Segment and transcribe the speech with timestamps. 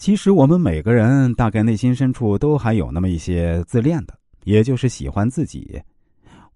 [0.00, 5.78] 其实我们每个人大概内心深处都还有那么一些自恋的，也就是喜欢自己。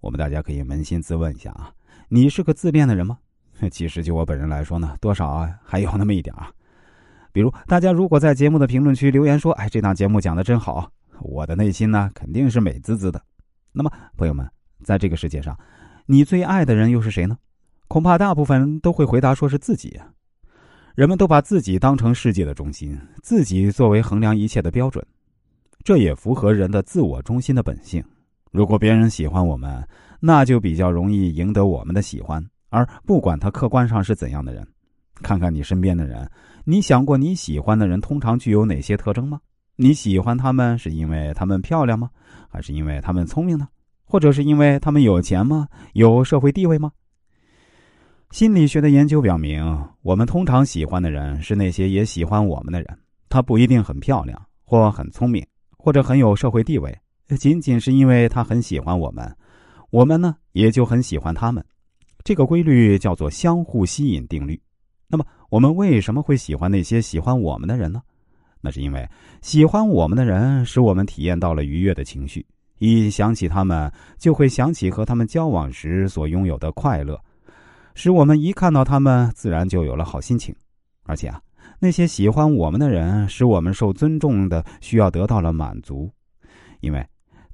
[0.01, 1.71] 我们大家可以扪心自问一下啊，
[2.09, 3.19] 你是个自恋的人吗？
[3.69, 6.49] 其实就我本人来说呢，多少啊还有那么一点啊。
[7.31, 10.89] 比如大家如果在节目的评论区留言说：“哎，这档节目讲的真好”，
[11.21, 13.21] 我的内心呢肯定是美滋滋的。
[13.71, 14.49] 那么朋友们，
[14.83, 15.55] 在这个世界上，
[16.07, 17.37] 你最爱的人又是谁呢？
[17.87, 20.01] 恐怕大部分人都会回答说是自己。
[20.95, 25.05] 人们都把自己当成世界的中心，自己作为衡量一切的标准，
[25.83, 28.01] 这也符合人的自我中心的本性。
[28.49, 29.85] 如果别人喜欢我们，
[30.21, 34.65] 那就比较容易赢得我们的喜欢，而不管他客观上是怎样的人。
[35.15, 36.29] 看看你身边的人，
[36.63, 39.41] 你想过你喜欢的人通常具有哪些特征吗？
[39.75, 42.09] 你喜欢他们是因为他们漂亮吗？
[42.47, 43.67] 还是因为他们聪明呢？
[44.05, 45.67] 或者是因为他们有钱吗？
[45.91, 46.93] 有社会地位吗？
[48.31, 49.63] 心理学的研究表明，
[50.01, 52.99] 我们通常喜欢的人是那些也喜欢我们的人。
[53.29, 55.45] 他不一定很漂亮，或很聪明，
[55.77, 56.93] 或者很有社会地位，
[57.39, 59.33] 仅仅是因为他很喜欢我们，
[59.89, 61.63] 我们呢也就很喜欢他们。
[62.25, 64.59] 这个规律叫做相互吸引定律。
[65.07, 68.01] 那么，我们为什么会喜欢那些喜欢我们的人呢？
[68.59, 69.07] 那是因为
[69.41, 72.45] 喜欢我们的人使我们体验到了愉悦的情绪，
[72.79, 77.17] 一想起他们，就会想起和他们交往时所拥有的快乐。
[77.95, 80.53] 使我们一看到他们，自然就有了好心情，
[81.05, 81.41] 而且啊，
[81.79, 86.11] 那些喜欢我们的人，使我们受尊重的需要得到了满足，
[86.81, 87.03] 因为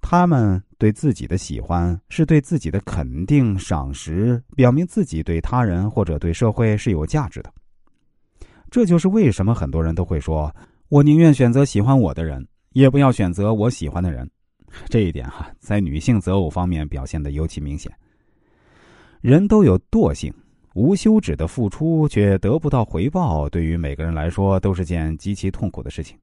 [0.02, 7.53] 他们对自己的喜欢是对自己的肯定、赏识，表明自己对他人或者对社会是有价值的。
[8.72, 10.53] 这就是为什么很多人都会说
[10.89, 14.28] ：“我宁愿选择喜欢我的人，也不要选择我喜欢的人。”
[14.89, 17.92] 这一点哈，在女性择偶方面表现的尤其明显。
[19.22, 20.33] 人都有惰性，
[20.73, 26.17] 无休止的付出却得不到回报，对于每个人来说都是件极其痛苦的事情。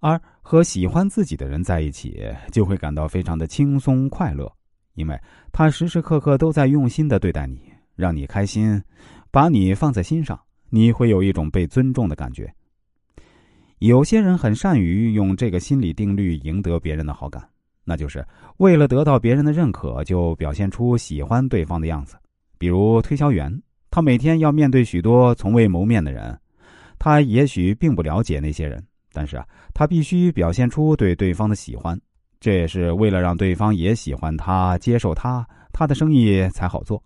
[0.00, 4.50] 而和喜欢自己的人在一起，就会感到非常的轻松快乐，
[4.94, 5.20] 因为
[5.52, 7.60] 他时时刻刻都在用心的对待你，
[7.94, 8.82] 让你开心，
[9.30, 10.40] 把你放在心上，
[10.70, 12.50] 你会有一种被尊重的感觉。
[13.80, 17.46] 有些人很善于用这个心理定律赢得别人的好感。
[17.88, 18.22] 那就是
[18.58, 22.16] 为了得到别人的认可，就表现出喜欢对方的样子。
[22.58, 23.50] 比如推销员，
[23.90, 26.38] 他每天要面对许多从未谋面的人，
[26.98, 31.98] 他也许并不了解那些人，但是啊，他必须表现出对对方的喜欢，
[32.40, 37.02] 这也是为了让对方也喜欢他、接受他，他的生意才好做。